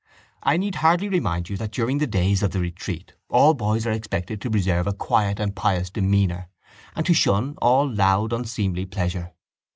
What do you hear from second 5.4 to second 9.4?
pious demeanour and to shun all loud unseemly pleasure.